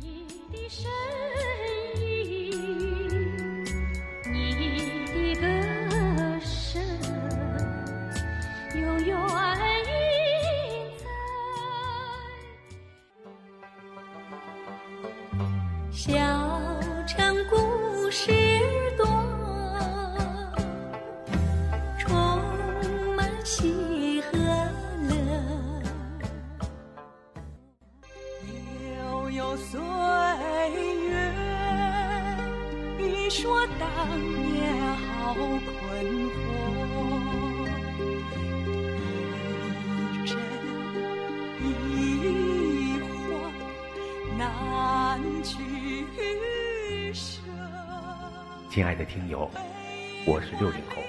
[0.00, 0.90] 你的身
[48.74, 49.48] 亲爱的听友，
[50.26, 51.00] 我是六零后，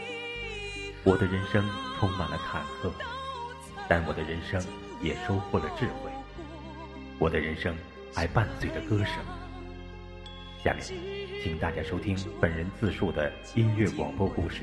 [1.04, 2.92] 我的人生充满了坎坷，
[3.90, 4.64] 但我的人生
[5.02, 6.12] 也收获了智慧，
[7.18, 7.76] 我的人生
[8.14, 9.08] 还伴随着歌声。
[10.64, 10.84] 下面，
[11.42, 14.62] 请大家收听本人自述的音乐广播故事，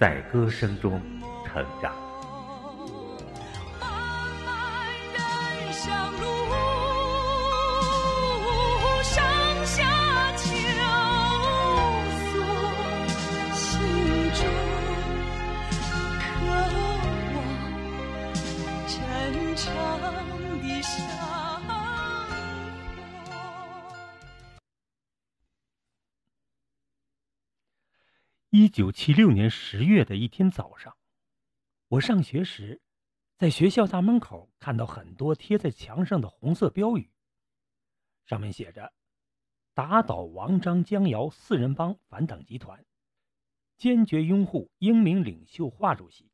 [0.00, 1.00] 在歌声中
[1.46, 2.01] 成长。
[28.54, 30.94] 一九七六年十月的一天早上，
[31.88, 32.82] 我上学时，
[33.38, 37.10] 在学校大门口看到很多贴在墙上的红色标语，
[38.26, 38.92] 上面写着
[39.72, 42.84] “打倒王张江姚四人帮反党集团，
[43.78, 46.30] 坚决拥护英明领袖华主席”。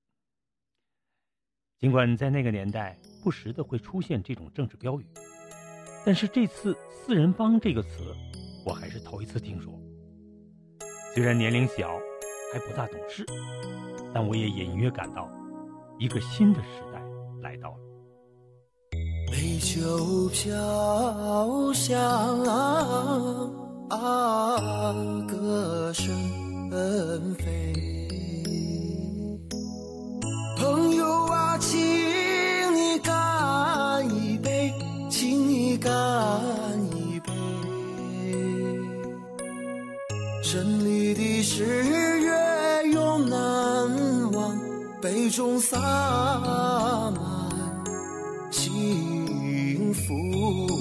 [1.79, 5.07] 尽管在那个年代不时的会出现这种政治标语，
[6.05, 8.13] 但是这次“四人帮”这个词，
[8.67, 9.73] 我还是头一次听说。
[11.15, 12.08] 虽然年龄小。
[12.53, 13.25] 还不大懂事，
[14.15, 15.29] 但我也隐约感到，
[15.99, 17.01] 一个新的时代
[17.43, 17.77] 来到了。
[19.31, 22.39] 美酒飘香，
[25.27, 26.15] 歌声
[27.35, 27.75] 飞。
[30.57, 31.79] 朋友啊，请
[32.75, 34.73] 你干一杯，
[35.11, 35.93] 请你干
[36.97, 37.31] 一杯。
[40.43, 41.98] 胜利的是。
[45.39, 45.79] 中洒
[46.41, 47.15] 满
[48.51, 50.78] 幸福。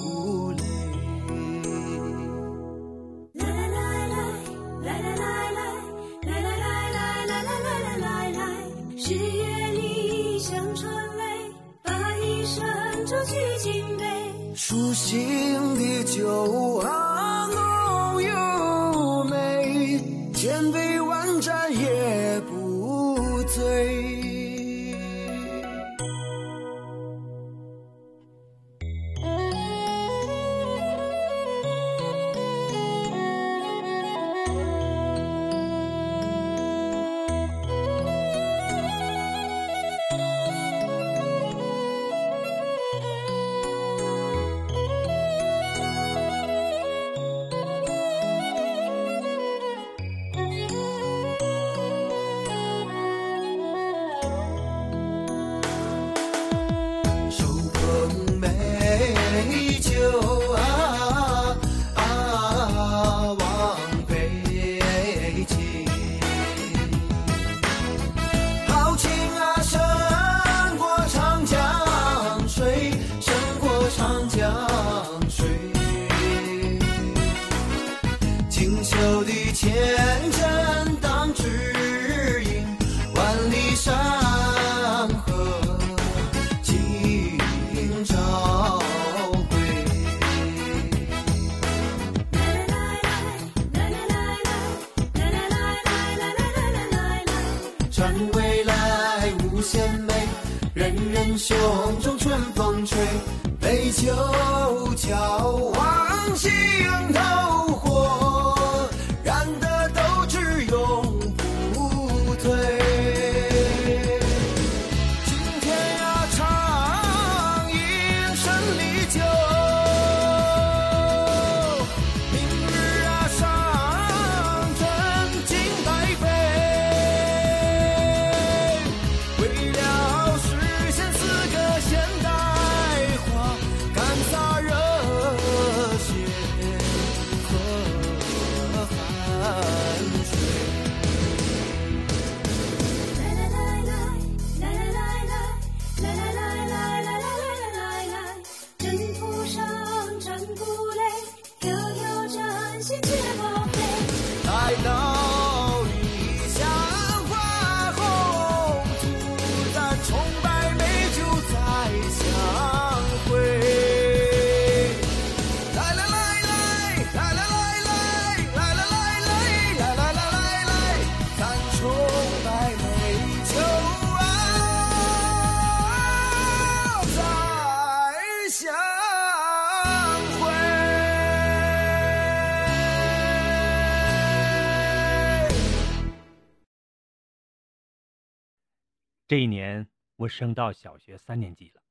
[189.27, 191.83] 这一年，我升到小学三年级了。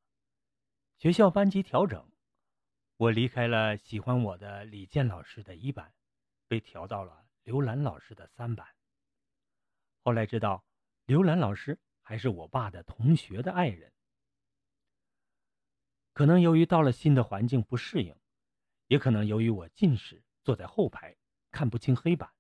[0.96, 2.10] 学校班级调整，
[2.96, 5.92] 我离开了喜欢我的李健老师的一班，
[6.48, 8.66] 被调到了刘兰老师的三班。
[10.02, 10.64] 后来知道，
[11.04, 13.92] 刘兰老师还是我爸的同学的爱人。
[16.14, 18.16] 可能由于到了新的环境不适应，
[18.86, 21.14] 也可能由于我近视，坐在后排
[21.50, 22.32] 看不清黑板。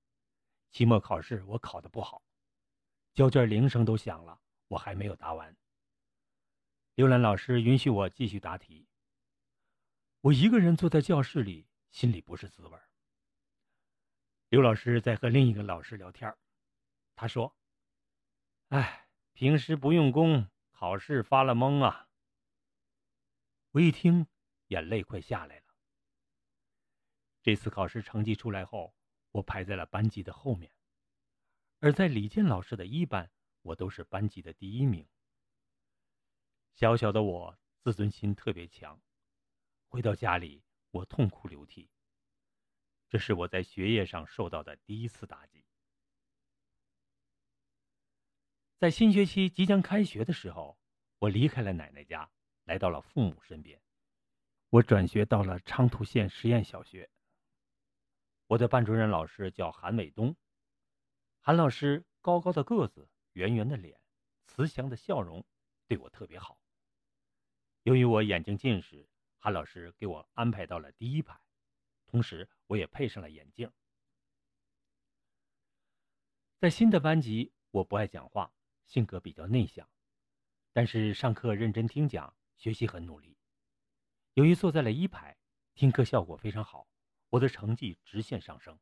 [0.70, 2.22] 期末考试我考得不好，
[3.12, 5.56] 交卷铃声都响了，我还没有答完。
[6.94, 8.88] 刘兰老师允许我继续答题。
[10.22, 12.78] 我一个人坐在教室里，心里不是滋味
[14.48, 16.34] 刘老师在和另一个老师聊天
[17.14, 17.56] 他说
[18.68, 22.08] ：“哎，平时不用功，考试发了懵啊。”
[23.72, 24.26] 我一听，
[24.68, 25.74] 眼泪快下来了。
[27.42, 28.94] 这次考试成绩出来后，
[29.32, 30.72] 我排在了班级的后面，
[31.80, 33.30] 而在李健老师的一班，
[33.66, 35.04] 我都是班级的第一名。
[36.72, 39.00] 小小的我，自尊心特别强。
[39.88, 41.90] 回到家里，我痛哭流涕。
[43.08, 45.64] 这是我在学业上受到的第一次打击。
[48.78, 50.78] 在新学期即将开学的时候，
[51.18, 52.30] 我离开了奶奶家。
[52.64, 53.80] 来到了父母身边，
[54.70, 57.08] 我转学到了昌图县实验小学。
[58.48, 60.34] 我的班主任老师叫韩伟东，
[61.40, 64.00] 韩老师高高的个子，圆圆的脸，
[64.46, 65.44] 慈祥的笑容，
[65.86, 66.58] 对我特别好。
[67.82, 69.06] 由于我眼睛近视，
[69.36, 71.38] 韩老师给我安排到了第一排，
[72.06, 73.70] 同时我也配上了眼镜。
[76.58, 78.50] 在新的班级，我不爱讲话，
[78.86, 79.86] 性格比较内向，
[80.72, 82.34] 但是上课认真听讲。
[82.56, 83.36] 学习很努力，
[84.32, 85.36] 由于坐在了一排，
[85.74, 86.88] 听课效果非常好，
[87.28, 88.78] 我的成绩直线上升。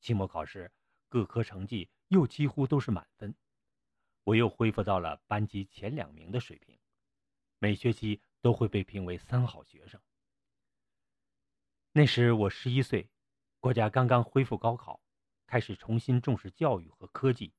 [0.00, 0.72] 期末考试
[1.10, 3.36] 各科成绩又几乎都是满分，
[4.24, 6.78] 我又恢复到了班级前两名的水平，
[7.58, 10.00] 每学期都会被评为三好学生。
[11.92, 13.08] 那时我十一岁，
[13.60, 15.00] 国家刚刚恢复高考，
[15.46, 17.52] 开始重新重视教育和科技，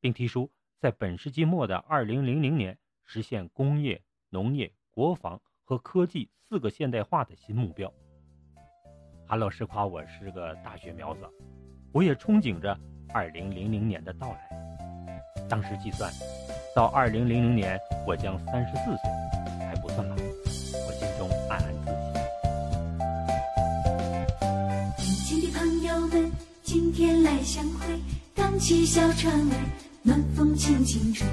[0.00, 4.72] 并提出在本世纪末的二零零零年实现工业、农业。
[4.94, 7.92] 国防和科技四个现代化的新目标。
[9.26, 11.28] 韩老师夸我是个大学苗子，
[11.92, 12.78] 我也憧憬着
[13.12, 14.63] 二零零零年的到来。
[15.48, 16.10] 当时计算，
[16.74, 19.10] 到二零零零年我将三十四岁，
[19.66, 20.14] 还不算老。
[20.16, 21.90] 我心中暗暗自
[25.06, 25.24] 喜。
[25.24, 26.32] 亲的朋友们，
[26.62, 27.86] 今天来相会，
[28.34, 29.54] 荡起小船儿，
[30.02, 31.26] 暖风轻轻吹，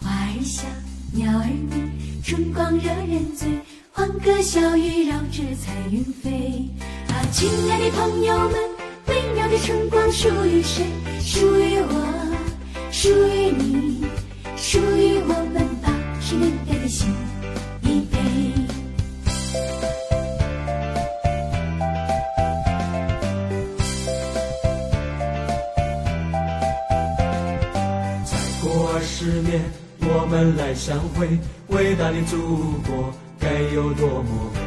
[0.00, 0.64] 花儿香，
[1.12, 1.90] 鸟儿鸣。
[2.24, 3.48] 春光惹人醉，
[3.92, 6.68] 欢歌笑语绕着彩云飞。
[7.08, 8.54] 啊，亲爱的朋友们，
[9.06, 10.84] 美妙的春光属于谁？
[11.20, 12.17] 属于我，
[12.90, 14.04] 属于你，
[14.56, 15.88] 属于我们八
[16.20, 17.08] 十年代的新
[17.82, 18.18] 一辈。
[28.24, 29.62] 再过二十年，
[30.00, 31.28] 我们来相会。
[31.68, 32.36] 伟大的祖
[32.86, 34.60] 国该有多么美！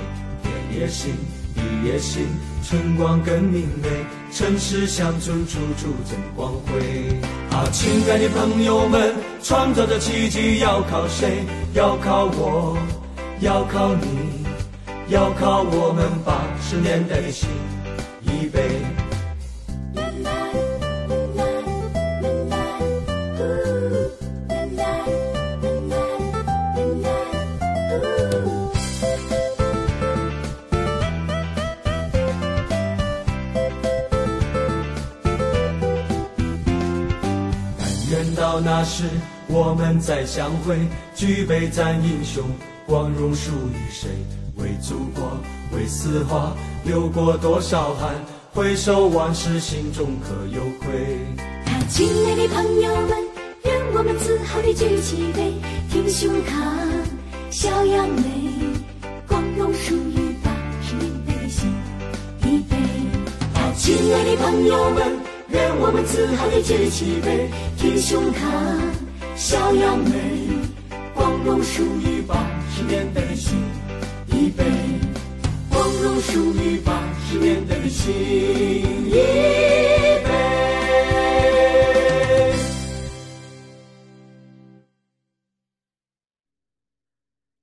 [0.44, 1.12] 天也星，
[1.56, 2.26] 地也星，
[2.64, 3.90] 春光更明媚。
[4.32, 7.20] 城市乡村处处增光辉。
[7.70, 9.14] 亲爱的朋友们，
[9.44, 11.46] 创造的奇迹要靠谁？
[11.74, 12.78] 要靠我，
[13.40, 14.46] 要靠你，
[15.08, 17.50] 要靠我们八十年代的新
[18.24, 18.48] 一
[38.52, 38.60] 到。
[38.60, 39.06] 那时
[39.48, 40.78] 我们再相会，
[41.16, 42.44] 举杯赞英雄，
[42.86, 44.10] 光荣属于谁？
[44.58, 45.38] 为祖国，
[45.74, 46.54] 为四化，
[46.84, 48.14] 流过多少汗？
[48.54, 51.18] 回首往事，心中可有愧？
[51.66, 53.18] 啊，亲爱的朋友们，
[53.64, 55.54] 愿我们自豪地举起杯，
[55.90, 56.52] 挺胸膛，
[57.50, 58.24] 笑扬眉，
[59.28, 61.70] 光荣属于八十年代的新
[62.44, 62.76] 一辈。
[63.56, 65.31] 啊，亲爱的朋友们。
[65.52, 68.40] 愿我们自豪地举起杯，挺胸膛，
[69.36, 70.14] 笑扬眉，
[71.14, 73.60] 光荣属于八十年代的新
[74.28, 74.64] 一辈，
[75.70, 78.14] 光荣属于八十年代的新
[79.08, 80.32] 一辈。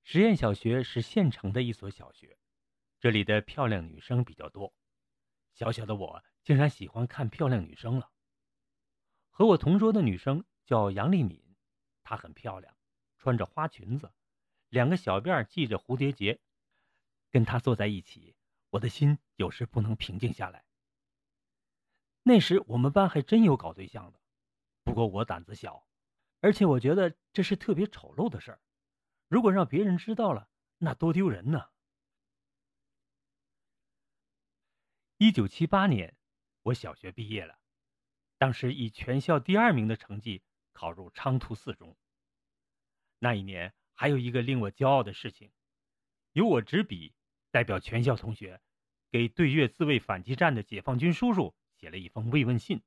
[0.03, 2.37] 实验小学是县城的一所小学，
[2.99, 4.71] 这里的漂亮女生比较多。
[5.55, 6.21] 小小的我。
[6.49, 8.09] 竟然喜欢看漂亮女生了。
[9.29, 11.55] 和我同桌的女生叫杨丽敏，
[12.01, 12.75] 她很漂亮，
[13.19, 14.11] 穿着花裙子，
[14.69, 16.41] 两个小辫系着蝴蝶结，
[17.29, 18.35] 跟她坐在一起，
[18.71, 20.65] 我的心有时不能平静下来。
[22.23, 24.19] 那时我们班还真有搞对象的，
[24.83, 25.85] 不过我胆子小，
[26.39, 28.61] 而且我觉得这是特别丑陋的事儿，
[29.27, 31.69] 如果让别人知道了，那多丢人呢。
[35.17, 36.17] 一九七八年，
[36.69, 37.57] 我小学毕业了，
[38.37, 41.95] 当时以全校第二名的成绩考入昌图四中。
[43.17, 45.51] 那一年还有一个令我骄傲的事情，
[46.33, 47.13] 由我执笔
[47.51, 48.61] 代表全校同学，
[49.09, 52.81] 给对越自卫反击战的解放军叔叔写了一封慰问信。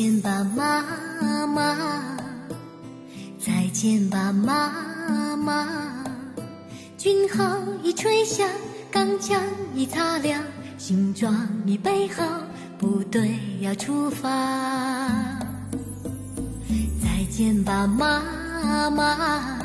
[0.00, 1.76] 见吧，妈妈！
[3.38, 5.68] 再见吧，妈妈！
[6.96, 8.48] 军号已吹响，
[8.90, 9.42] 钢枪
[9.74, 10.42] 已擦亮，
[10.78, 12.24] 行装已备好，
[12.78, 14.26] 部队要出发。
[17.02, 19.58] 再见吧，妈妈！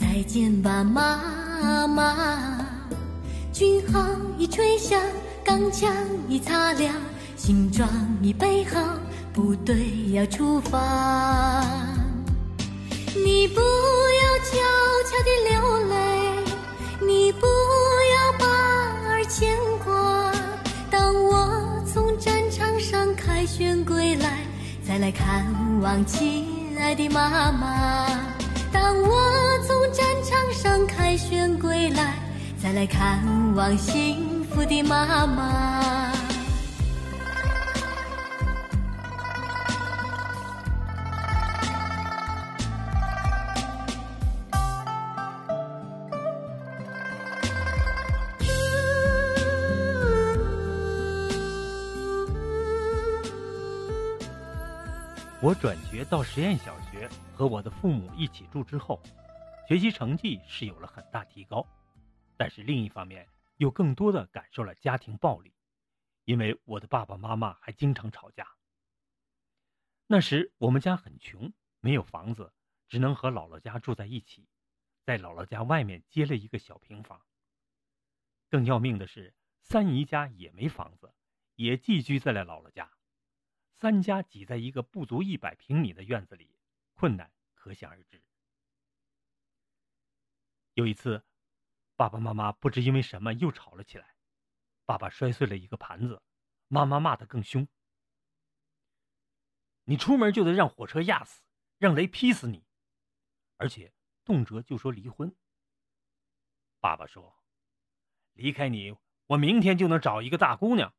[0.00, 2.64] 再见吧，妈妈！
[3.52, 4.98] 军号已吹响，
[5.44, 5.94] 钢枪
[6.30, 6.94] 已擦亮。
[7.34, 7.88] 行装
[8.22, 8.80] 已备好，
[9.32, 9.74] 部队
[10.12, 11.64] 要出发。
[13.14, 14.58] 你不要悄
[15.08, 15.54] 悄地流
[15.88, 15.94] 泪，
[17.00, 18.46] 你不要把
[19.08, 20.32] 儿牵挂。
[20.90, 24.40] 当我从战场上凯旋归来，
[24.86, 25.46] 再来看
[25.80, 28.06] 望亲爱的妈妈。
[28.70, 32.14] 当我从战场上凯旋归来，
[32.62, 33.22] 再来看
[33.54, 35.71] 望幸福的妈妈。
[55.44, 59.02] 我转学到实验小学，和我的父母一起住之后，
[59.66, 61.66] 学习成绩是有了很大提高，
[62.36, 65.52] 但是另一方面又更多的感受了家庭暴力，
[66.26, 68.46] 因为我的爸爸妈妈还经常吵架。
[70.06, 72.52] 那时我们家很穷，没有房子，
[72.88, 74.46] 只能和姥姥家住在一起，
[75.02, 77.20] 在姥姥家外面接了一个小平房。
[78.48, 81.12] 更要命的是，三姨家也没房子，
[81.56, 82.88] 也寄居在了姥姥家。
[83.82, 86.54] 三家挤在一个不足一百平米的院子里，
[86.92, 88.22] 困难可想而知。
[90.74, 91.24] 有一次，
[91.96, 94.14] 爸爸妈妈不知因为什么又吵了起来，
[94.84, 96.22] 爸爸摔碎了一个盘子，
[96.68, 97.66] 妈妈骂得更凶
[99.82, 101.42] ：“你出门就得让火车压死，
[101.76, 102.64] 让雷劈死你，
[103.56, 105.34] 而且动辄就说离婚。”
[106.78, 107.36] 爸爸说
[108.34, 108.96] ：“离开你，
[109.26, 110.94] 我明天就能找一个大姑娘。”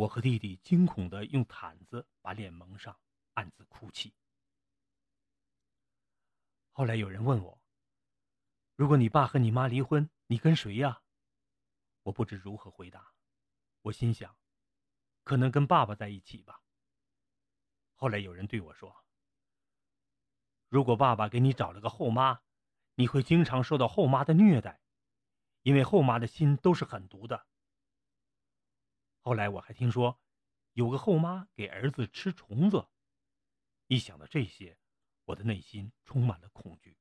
[0.00, 2.98] 我和弟弟惊恐的用毯子把脸蒙上，
[3.34, 4.14] 暗自哭泣。
[6.70, 7.60] 后来有人问我
[8.76, 11.02] ：“如果你爸和你妈离婚，你跟谁呀？”
[12.04, 13.12] 我不知如何回答。
[13.82, 14.34] 我心想，
[15.22, 16.62] 可能跟爸爸在一起吧。
[17.94, 19.04] 后来有人对我说
[20.70, 22.40] ：“如果爸爸给你找了个后妈，
[22.94, 24.80] 你会经常受到后妈的虐待，
[25.60, 27.46] 因为后妈的心都是狠毒的。”
[29.20, 30.20] 后来我还听说，
[30.72, 32.88] 有个后妈给儿子吃虫子。
[33.86, 34.78] 一想到这些，
[35.24, 36.96] 我的内心充满了恐惧。